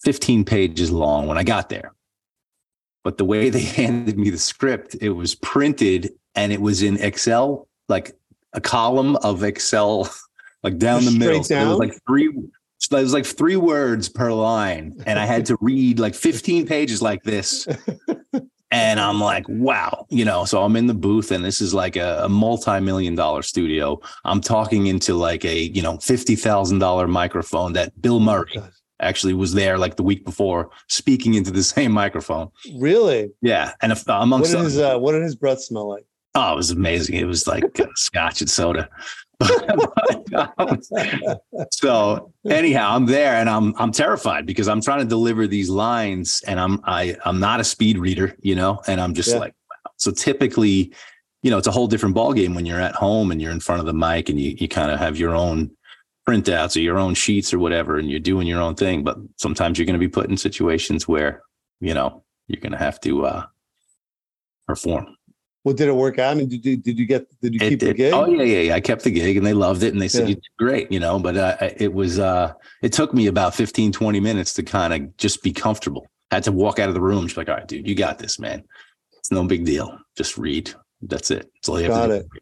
[0.05, 1.93] 15 pages long when I got there.
[3.05, 6.99] But the way they handed me the script, it was printed and it was in
[6.99, 8.13] Excel, like
[8.53, 10.13] a column of Excel,
[10.63, 11.43] like down the middle.
[11.43, 12.33] So it was like three.
[12.79, 16.67] So it was like three words per line, and I had to read like 15
[16.75, 17.69] pages like this.
[18.73, 20.45] And I'm like, wow, you know.
[20.47, 24.01] So I'm in the booth, and this is like a, a multi-million dollar studio.
[24.25, 28.71] I'm talking into like a you know fifty thousand dollar microphone that Bill Murray God.
[29.01, 32.49] actually was there like the week before speaking into the same microphone.
[32.79, 33.31] Really?
[33.43, 36.07] Yeah, and if, What amongst did other- his uh, What did his breath smell like?
[36.35, 37.17] Oh, it was amazing.
[37.17, 38.89] It was like uh, scotch and soda.
[41.71, 46.43] so anyhow, I'm there and I'm I'm terrified because I'm trying to deliver these lines
[46.47, 49.39] and I'm I I'm not a speed reader, you know, and I'm just Yeah.
[49.39, 49.91] like wow.
[49.97, 50.93] So typically,
[51.43, 53.81] you know, it's a whole different ballgame when you're at home and you're in front
[53.81, 55.71] of the mic and you you kind of have your own
[56.29, 59.77] printouts or your own sheets or whatever and you're doing your own thing, but sometimes
[59.79, 61.43] you're going to be put in situations where,
[61.81, 63.45] you know, you're going to have to uh
[64.69, 65.17] perform.
[65.65, 66.33] Well, did it work out?
[66.33, 68.13] I mean, did you did you get did you It keep the gig?
[68.13, 68.75] Oh yeah, yeah, yeah.
[68.75, 70.29] I kept the gig and they loved it and they said Yeah.
[70.31, 73.93] you did great, you know, but uh, it was uh it took me about 15
[73.93, 76.07] 20 minutes to kind of just be comfortable.
[76.33, 77.29] I had to walk out of the room.
[77.29, 78.65] She's like, "All right, dude, you got this, man.
[79.19, 79.97] It's no big deal.
[80.17, 80.73] Just read.
[81.03, 81.49] That's it.
[81.55, 82.27] That's all you have Got to it.
[82.33, 82.41] do."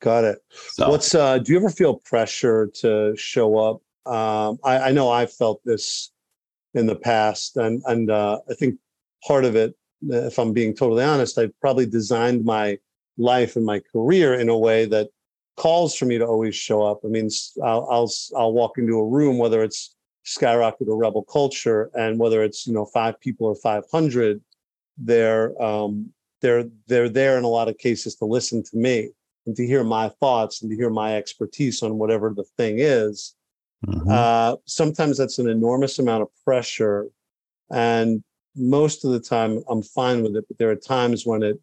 [0.00, 0.38] Got it.
[0.50, 3.82] So, What's uh do you ever feel pressure to show up?
[4.12, 6.10] Um I, I know I've felt this
[6.74, 8.76] in the past and and uh I think
[9.26, 12.78] part of it, if I'm being totally honest, I've probably designed my
[13.16, 15.08] life and my career in a way that
[15.56, 17.00] calls for me to always show up.
[17.04, 17.28] I mean,
[17.62, 22.42] I'll I'll, I'll walk into a room, whether it's Skyrocket or Rebel Culture, and whether
[22.42, 24.40] it's you know five people or five hundred,
[24.96, 29.10] they're um, they're they're there in a lot of cases to listen to me
[29.46, 33.34] and to hear my thoughts and to hear my expertise on whatever the thing is.
[33.86, 34.10] mhm.
[34.10, 37.08] Uh, sometimes that's an enormous amount of pressure,
[37.70, 38.22] and
[38.58, 40.44] most of the time I'm fine with it.
[40.48, 41.58] But there are times when it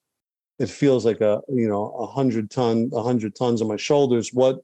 [0.57, 4.31] it feels like a you know a hundred ton a hundred tons on my shoulders.
[4.33, 4.61] What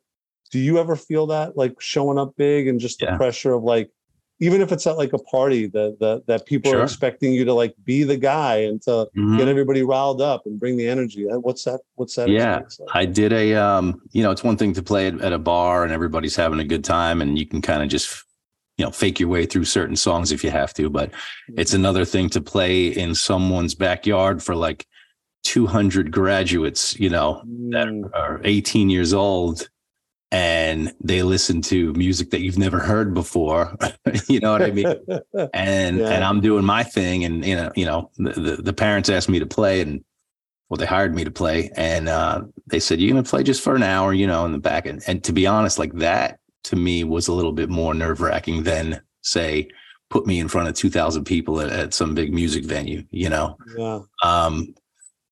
[0.52, 3.17] do you ever feel that like showing up big and just the Yeah.
[3.17, 3.89] pressure of like
[4.39, 7.54] even if it's at like a party that that that people are expecting you to
[7.54, 9.38] like be the guy and to Mhm.
[9.38, 11.26] get everybody riled up and bring the energy.
[11.26, 11.82] What's that?
[11.96, 12.30] What's that?
[12.30, 12.89] Yeah, like?
[12.94, 15.84] I did a um, you know, it's one thing to play at, at a bar
[15.84, 18.24] and everybody's having a good time and you can kind of just
[18.82, 21.12] you know, fake your way through certain songs if you have to, but
[21.56, 24.88] it's another thing to play in someone's backyard for like
[25.44, 29.70] 200 graduates, you know, that Mm, are 18 years old
[30.32, 33.78] and they listen to music that you've never heard before.
[34.28, 34.88] you know what I mean?
[35.54, 36.10] And yeah.
[36.10, 39.30] and I'm doing my thing, and you know, you know, the, the, the parents asked
[39.30, 40.04] me to play, and
[40.70, 43.76] well, they hired me to play, and uh, they said you're gonna play just for
[43.76, 44.88] an hour, you know, in the back.
[44.88, 48.21] And, and to be honest, like that to me was a little bit more nerve
[48.21, 49.69] wracking than say
[50.10, 53.58] put me in front of 2000 people at, at, some big music venue you know?
[53.78, 54.00] Yeah.
[54.24, 54.76] Um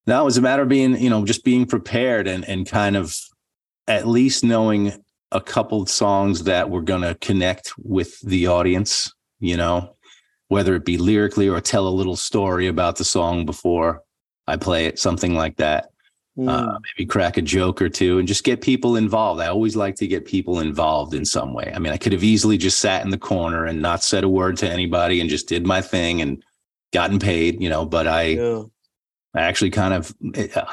[0.07, 2.95] now it was a matter of being you know just being prepared and and kind
[2.95, 3.15] of
[3.87, 4.93] at least knowing
[5.31, 9.95] a couple songs that were going to connect with the audience you know?
[10.47, 14.01] Whether it be lyrically or tell a little story about the song before
[14.47, 15.89] i play it something like that
[16.39, 16.49] mm.
[16.49, 16.83] uh, hmm.
[16.97, 19.41] maybe crack a joke or two and just get people involved.
[19.41, 21.71] I always like to get people involved in some way.
[21.73, 24.29] I mean, I could have easily just sat in the corner and not said a
[24.29, 26.43] word to anybody and just did my thing and
[26.93, 28.63] gotten paid, you know, but I, yeah.
[29.35, 30.15] I actually kind of,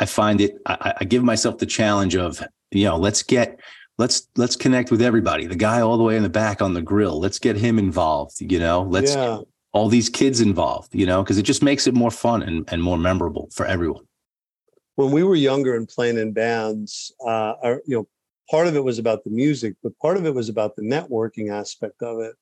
[0.00, 3.60] I find it, I, I give myself the challenge of, you know, let's get,
[3.98, 6.82] let's let's connect with everybody the guy all the way in the back on the
[6.82, 9.38] grill let's get him involved you know let's yeah.
[9.72, 12.82] all these kids involved you know because it just makes it more fun and, and
[12.82, 14.04] more memorable for everyone
[14.96, 18.08] when we were younger and playing in bands, uh, our, you know,
[18.50, 21.52] part of it was about the music, but part of it was about the networking
[21.52, 22.34] aspect of it.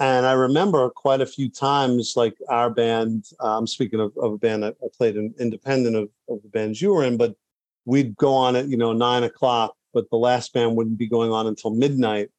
[0.00, 4.32] And I remember quite a few times, like our band, uh, I'm speaking of, of,
[4.32, 7.36] a band I, I played in independent of, of the bands you were in, but
[7.84, 11.30] we'd go on at, you know, nine o'clock, but the last band wouldn't be going
[11.30, 12.30] on until midnight.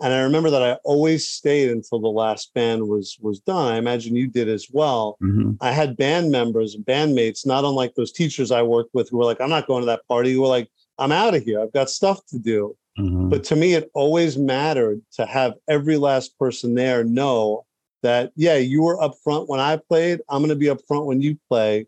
[0.00, 3.72] And I remember that I always stayed until the last band was was done.
[3.72, 5.16] I imagine you did as well.
[5.22, 5.52] Mm-hmm.
[5.60, 9.24] I had band members and bandmates, not unlike those teachers I worked with, who were
[9.24, 11.60] like, "I'm not going to that party." Who were like, "I'm out of here.
[11.60, 13.28] I've got stuff to do." Mm-hmm.
[13.28, 17.64] But to me, it always mattered to have every last person there know
[18.02, 20.20] that, yeah, you were up front when I played.
[20.28, 21.86] I'm going to be up front when you play.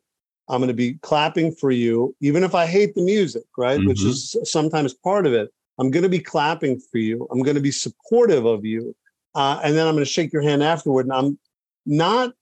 [0.49, 3.79] I'm going to be clapping for you, even if I hate the music, right?
[3.79, 3.88] Mm-hmm.
[3.88, 5.53] Which is sometimes part of it.
[5.81, 7.27] I'm going to be clapping for you.
[7.33, 8.95] I'm going to be supportive of you.
[9.35, 11.07] Uh, and then I'm going to shake your hand afterward.
[11.07, 11.38] And I'm
[11.87, 12.35] not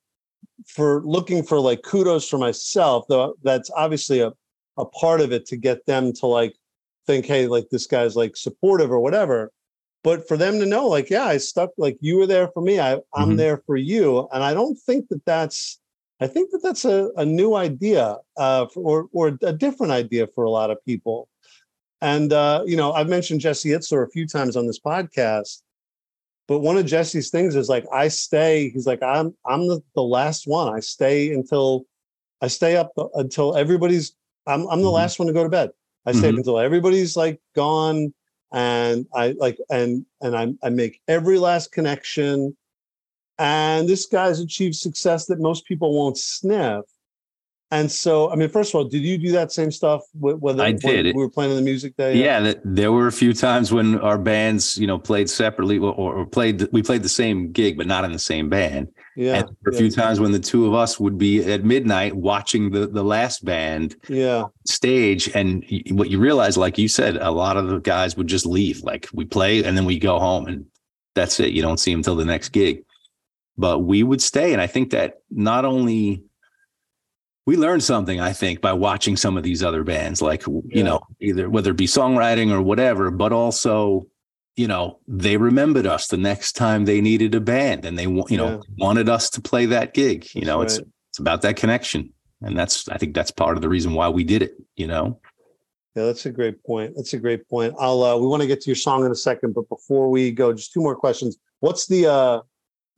[0.66, 4.33] for looking for like kudos for myself, though that's obviously a,
[4.77, 6.55] a part of it to get them to like
[7.07, 9.53] think, hey, like this guy's like supportive or whatever.
[10.03, 12.81] But for them to know, like, yeah, I stuck, like you were there for me.
[12.81, 13.37] I, I'm mm-hmm.
[13.37, 14.29] there for you.
[14.33, 15.81] And I don't think that that's,
[16.20, 20.27] I think that that's a, a new idea uh, for, or, or a different idea
[20.27, 21.29] for a lot of people.
[22.00, 25.62] And uh, you know, I've mentioned Jesse Itzler a few times on this podcast,
[26.46, 28.70] but one of Jesse's things is like I stay.
[28.70, 30.72] He's like I'm I'm the, the last one.
[30.74, 31.84] I stay until
[32.40, 34.14] I stay up until everybody's.
[34.46, 34.94] I'm I'm the mm-hmm.
[34.94, 35.70] last one to go to bed.
[36.06, 36.38] I stay mm-hmm.
[36.38, 38.14] until everybody's like gone,
[38.52, 42.56] and I like and and I I make every last connection.
[43.40, 46.84] And this guy's achieved success that most people won't sniff.
[47.70, 50.72] And so, I mean, first of all, did you do that same stuff when, I
[50.72, 51.04] did.
[51.07, 52.16] we were playing the music day?
[52.16, 55.92] Yeah, yeah there were a few times when our bands, you know, played separately or,
[55.92, 56.66] or, played.
[56.72, 58.88] We played the same gig, but not in the same band.
[59.16, 59.35] Yeah.
[59.35, 59.78] And a yeah.
[59.78, 63.44] few times when the two of us would be at midnight watching the the last
[63.44, 63.96] band.
[64.09, 64.44] Yeah.
[64.66, 68.46] Stage, and what you realize, like you said, a lot of the guys would just
[68.46, 68.83] leave.
[68.83, 70.64] Like we play, and then we go home, and
[71.14, 71.50] that's it.
[71.50, 72.85] You don't see them till the next gig.
[73.59, 76.22] But we would stay, and I think that not only
[77.48, 80.61] we learned something, I think, by watching some of these other bands, like, yeah.
[80.66, 84.06] you know, either whether it be songwriting or whatever, but also,
[84.56, 88.26] you know, they remembered us the next time they needed a band and they, you
[88.28, 88.37] yeah.
[88.37, 90.28] know, wanted us to play that gig.
[90.34, 92.12] You know, it's, it's about that connection.
[92.42, 95.18] And that's, I think that's part of the reason why we did it, you know?
[95.96, 96.96] Yeah, that's a great point.
[96.96, 97.74] That's a great point.
[97.80, 100.32] I'll, uh, we want to get to your song in a second, but before we
[100.32, 101.38] go, just two more questions.
[101.61, 102.40] What's the, uh,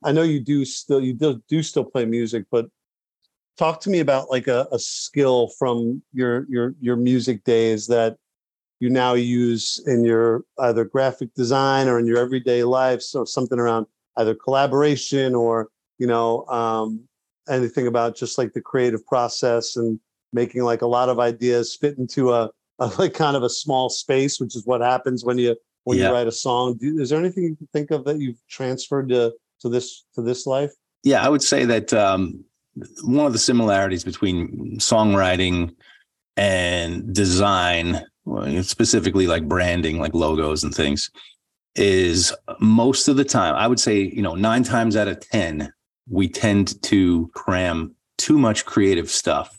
[0.03, 2.65] I know you do still, you do, do still play music, but
[3.57, 8.17] talk to me about like a, a skill from your your your music days that
[8.79, 13.59] you now use in your either graphic design or in your everyday life so something
[13.59, 13.85] around
[14.17, 16.99] either collaboration or you know um,
[17.49, 19.99] anything about just like the creative process and
[20.33, 23.89] making like a lot of ideas fit into a, a like kind of a small
[23.89, 26.07] space which is what happens when you when yeah.
[26.07, 29.09] you write a song Do, is there anything you can think of that you've transferred
[29.09, 30.71] to to this to this life
[31.03, 32.43] yeah i would say that um
[33.03, 35.75] one of the similarities between songwriting
[36.37, 38.01] and design,
[38.61, 41.09] specifically like branding, like logos and things,
[41.75, 45.71] is most of the time, I would say, you know, nine times out of 10,
[46.09, 49.55] we tend to cram too much creative stuff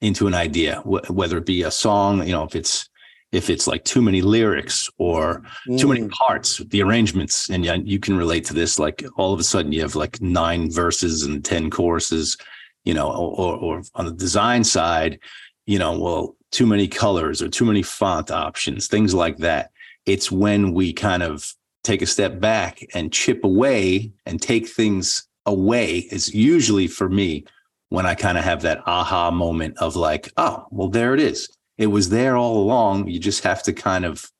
[0.00, 2.88] into an idea, whether it be a song, you know, if it's
[3.32, 5.78] if it's like too many lyrics or mm.
[5.78, 6.10] too many mm.
[6.10, 8.78] parts, the arrangements, and you can relate to this.
[8.78, 12.36] Like all of a sudden, you have like nine verses and ten choruses,
[12.84, 15.18] you know, or, or on the design side,
[15.66, 19.70] you know, well, too many colors or too many font options, things like that.
[20.04, 21.54] it's when we kind of
[21.84, 27.44] take a step back and chip away and take things away is usually for me
[27.88, 31.48] when I kind of have that aha moment of like, oh, well, there it is.
[31.78, 33.08] It was there all along.
[33.08, 34.30] You just have to kind of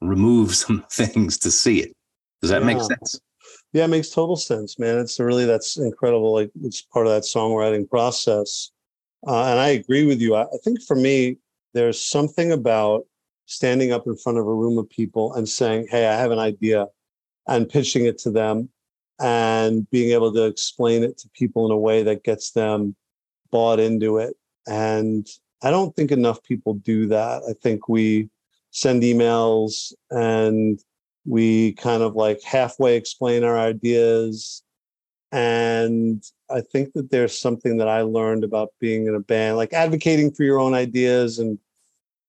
[0.00, 1.92] remove some things to see it.
[2.40, 2.66] Does that yeah.
[2.66, 3.20] make sense?
[3.72, 4.98] Yeah, it makes total sense, man.
[4.98, 6.32] It's really that's incredible.
[6.32, 8.70] Like it's part of that songwriting process.
[9.26, 10.34] Uh, and I agree with you.
[10.36, 11.38] I, I think for me,
[11.74, 13.04] there's something about
[13.46, 16.38] standing up in front of a room of people and saying, Hey, I have an
[16.38, 16.86] idea
[17.46, 18.70] and pitching it to them
[19.20, 22.94] and being able to explain it to people in a way that gets them
[23.50, 24.36] bought into it.
[24.66, 25.26] And
[25.62, 27.42] I don't think enough people do that.
[27.48, 28.28] I think we
[28.70, 30.78] send emails and
[31.24, 34.62] we kind of like halfway explain our ideas.
[35.32, 39.72] And I think that there's something that I learned about being in a band, like
[39.72, 41.58] advocating for your own ideas and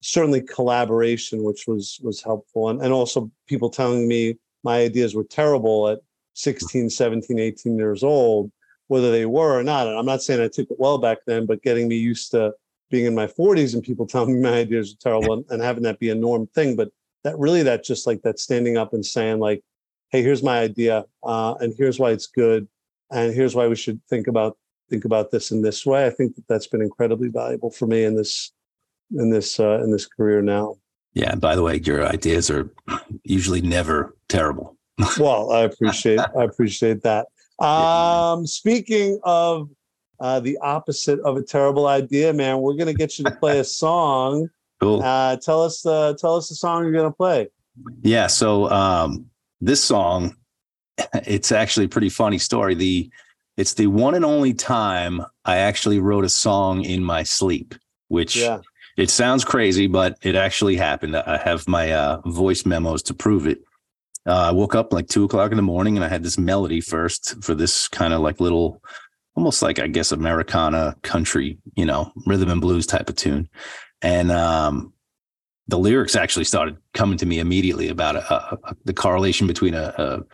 [0.01, 2.69] certainly collaboration, which was was helpful.
[2.69, 5.99] And, and also people telling me my ideas were terrible at
[6.33, 8.51] 16, 17, 18 years old,
[8.87, 9.87] whether they were or not.
[9.87, 12.53] And I'm not saying I took it well back then, but getting me used to
[12.89, 15.83] being in my 40s and people telling me my ideas are terrible and, and having
[15.83, 16.75] that be a norm thing.
[16.75, 16.91] But
[17.23, 19.63] that really, that just like that standing up and saying, like,
[20.11, 22.67] hey, here's my idea, uh, and here's why it's good,
[23.11, 24.57] and here's why we should think about
[24.89, 26.05] think about this in this way.
[26.05, 28.51] I think that that's been incredibly valuable for me in this
[29.11, 30.77] in this uh, in this career now.
[31.13, 31.35] Yeah.
[31.35, 32.71] By the way, your ideas are
[33.23, 34.77] usually never terrible.
[35.19, 37.27] well, I appreciate I appreciate that.
[37.63, 39.69] Um, speaking of
[40.19, 43.63] uh, the opposite of a terrible idea, man, we're gonna get you to play a
[43.83, 44.49] song.
[44.79, 45.01] Cool.
[45.03, 47.49] Uh, tell us uh, tell us the song you're gonna play.
[48.01, 48.27] Yeah.
[48.27, 49.25] So um,
[49.61, 50.35] this song,
[51.13, 52.75] it's actually a pretty funny story.
[52.75, 53.09] The
[53.57, 57.75] it's the one and only time I actually wrote a song in my sleep,
[58.07, 58.59] which yeah.
[58.97, 61.17] it sounds crazy, but it actually happened.
[61.17, 63.59] I have my uh, voice memos to prove it.
[64.25, 66.79] Uh, I woke up like two o'clock in the morning and I had this melody
[66.79, 68.81] first for this kind of like little,
[69.39, 73.47] almost like I guess Americana country, you know, rhythm and blues type of tune.
[74.01, 74.91] And um,
[75.69, 80.25] the lyrics actually started coming to me immediately about a, a, the correlation between a,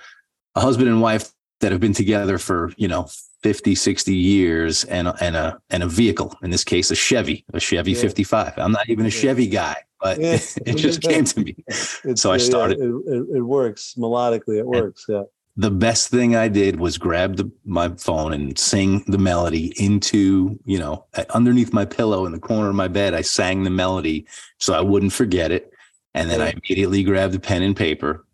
[0.56, 3.08] a husband and wife that have been together for, you know,
[3.44, 7.60] 50, 60 years and, and a and a vehicle, in this case, a Chevy, a
[7.60, 8.02] Chevy yeah.
[8.02, 8.54] 55.
[8.58, 10.40] I'm not even a Chevy guy, but yeah.
[10.66, 11.56] it just came to me.
[11.68, 12.80] It's, so I started.
[12.80, 14.58] It, it, it, works melodically.
[14.58, 15.06] It works.
[15.08, 15.24] Yeah.
[15.58, 20.60] The best thing I did was grab the, my phone and sing the melody into,
[20.66, 23.14] you know, underneath my pillow in the corner of my bed.
[23.14, 24.28] I sang the melody
[24.60, 25.72] so I wouldn't forget it.
[26.14, 28.26] And then I immediately grabbed a pen and paper,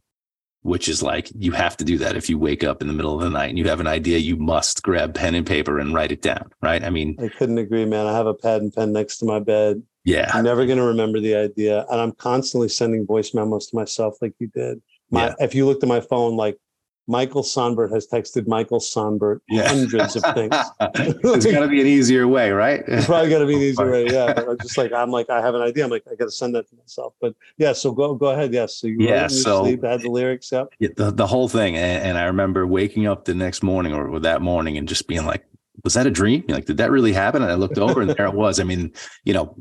[0.61, 3.15] which is like you have to do that if you wake up in the middle
[3.15, 5.93] of the night and you have an idea, you must grab pen and paper and
[5.93, 6.51] write it down.
[6.61, 6.83] Right.
[6.83, 8.07] I mean, I couldn't agree, man.
[8.07, 9.83] I have a pad and pen next to my bed.
[10.05, 10.31] Yeah.
[10.33, 11.85] I'm never going to remember the idea.
[11.91, 14.81] And I'm constantly sending voice memos to myself like you did.
[15.11, 15.33] My, yeah.
[15.39, 16.57] If you looked at my phone, like
[17.11, 19.67] Michael Sonbert has texted Michael Sonbert yeah.
[19.67, 20.55] hundreds of things.
[21.21, 22.83] There's got to be an easier way, right?
[22.87, 24.05] It's probably got to be an easier way.
[24.07, 24.33] Yeah.
[24.33, 25.83] But I'm just like, I'm like, I have an idea.
[25.83, 27.13] I'm like, I got to send that to myself.
[27.19, 28.53] But yeah, so go go ahead.
[28.53, 28.75] Yes.
[28.77, 30.49] So you yeah, so sleep, had the lyrics.
[30.53, 30.69] Yep.
[30.79, 31.75] Yeah, the, the whole thing.
[31.75, 35.25] And, and I remember waking up the next morning or that morning and just being
[35.25, 35.45] like,
[35.83, 36.45] was that a dream?
[36.47, 37.41] Like, did that really happen?
[37.41, 38.59] And I looked over and there it was.
[38.59, 38.93] I mean,
[39.25, 39.55] you know,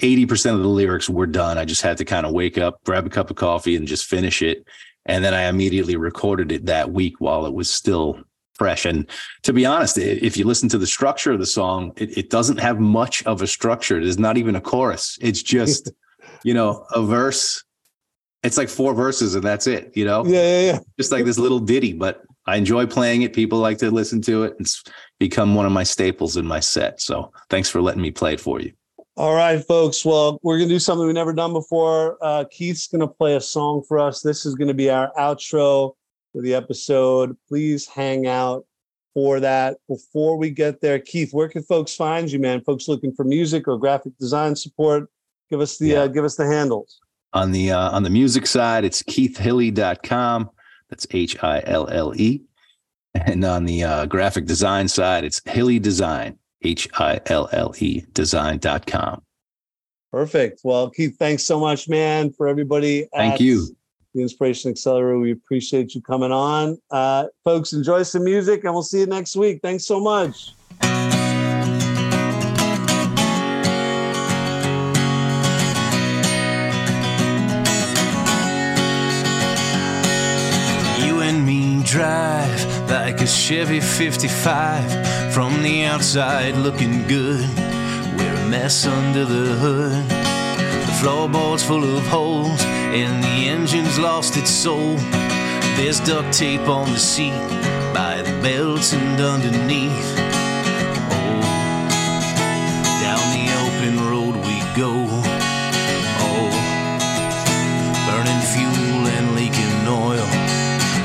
[0.00, 1.58] 80% of the lyrics were done.
[1.58, 4.06] I just had to kind of wake up, grab a cup of coffee and just
[4.06, 4.66] finish it.
[5.06, 8.20] And then I immediately recorded it that week while it was still
[8.54, 8.84] fresh.
[8.84, 9.08] And
[9.42, 12.58] to be honest, if you listen to the structure of the song, it, it doesn't
[12.58, 14.00] have much of a structure.
[14.00, 15.18] There's not even a chorus.
[15.20, 15.90] It's just,
[16.44, 17.64] you know, a verse.
[18.42, 20.24] It's like four verses and that's it, you know?
[20.24, 20.78] Yeah, yeah, yeah.
[20.98, 23.32] Just like this little ditty, but I enjoy playing it.
[23.32, 24.54] People like to listen to it.
[24.58, 24.82] It's
[25.20, 27.00] become one of my staples in my set.
[27.00, 28.72] So thanks for letting me play it for you.
[29.16, 30.06] All right, folks.
[30.06, 32.16] Well, we're going to do something we've never done before.
[32.22, 34.22] Uh, Keith's going to play a song for us.
[34.22, 35.94] This is going to be our outro
[36.32, 37.36] for the episode.
[37.46, 38.64] Please hang out
[39.12, 39.76] for that.
[39.86, 42.62] Before we get there, Keith, where can folks find you, man?
[42.62, 45.10] Folks looking for music or graphic design support,
[45.50, 46.00] give us the yeah.
[46.00, 46.98] uh, give us the handles.
[47.34, 50.50] On the uh, on the music side, it's keithhille.com.
[50.88, 52.42] That's H I L L E.
[53.14, 56.38] And on the uh, graphic design side, it's Hille Design.
[56.64, 59.22] H I L L E design.com.
[60.12, 60.60] Perfect.
[60.62, 63.08] Well, Keith, thanks so much, man, for everybody.
[63.14, 63.74] Thank you.
[64.14, 65.18] The Inspiration Accelerator.
[65.18, 66.78] We appreciate you coming on.
[66.90, 69.60] Uh, folks, enjoy some music and we'll see you next week.
[69.62, 70.52] Thanks so much.
[83.22, 87.48] A Chevy 55 from the outside looking good.
[88.16, 90.08] We're a mess under the hood.
[90.08, 94.96] The floorboards full of holes, and the engine's lost its soul.
[95.76, 97.38] There's duct tape on the seat
[97.94, 100.16] by the belts and underneath.
[101.12, 101.42] Oh,
[103.04, 104.92] down the open road we go.
[106.26, 106.50] Oh,
[108.08, 110.26] burning fuel and leaking oil.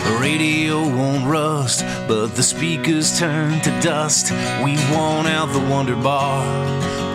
[0.07, 4.31] The radio won't rust, but the speakers turn to dust.
[4.63, 6.41] We've worn out the Wonder Bar,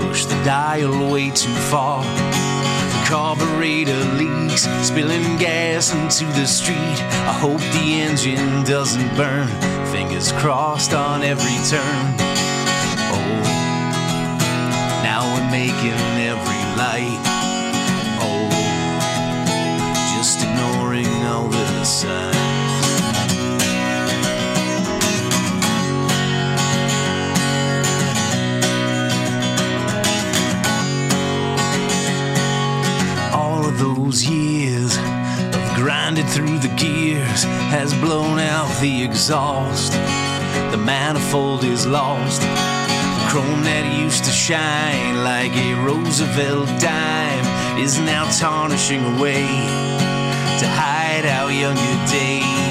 [0.03, 2.05] push the dial way too far.
[2.05, 6.77] The carburetor leaks, spilling gas into the street.
[6.77, 9.49] I hope the engine doesn't burn.
[9.91, 12.05] Fingers crossed on every turn.
[13.15, 13.43] Oh,
[15.03, 17.23] now we're making every light.
[18.21, 18.49] Oh,
[20.17, 22.32] just ignoring all the signs.
[34.13, 39.93] Those years of grinding through the gears has blown out the exhaust.
[40.71, 42.43] The manifold is lost.
[42.43, 49.47] The chrome that used to shine like a Roosevelt dime is now tarnishing away
[50.61, 52.62] to hide our younger days.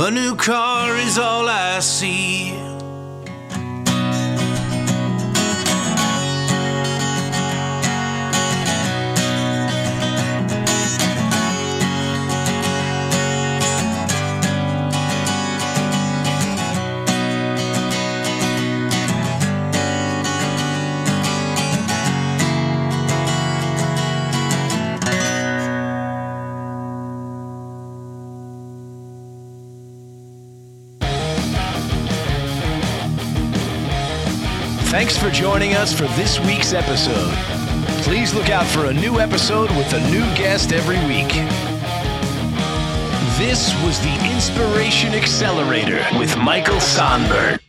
[0.00, 2.59] A new car is all I see.
[34.90, 37.32] Thanks for joining us for this week's episode.
[38.02, 41.28] Please look out for a new episode with a new guest every week.
[43.38, 47.60] This was the Inspiration Accelerator with Michael Sonbert.